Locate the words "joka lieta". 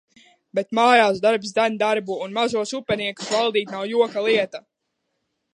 3.95-4.67